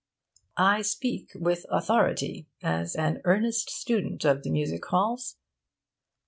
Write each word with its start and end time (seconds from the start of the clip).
I 0.57 0.81
speak 0.81 1.29
with 1.35 1.67
authority, 1.69 2.47
as 2.63 2.95
an 2.95 3.21
earnest 3.23 3.69
student 3.69 4.25
of 4.25 4.41
the 4.41 4.49
music 4.49 4.83
halls. 4.87 5.35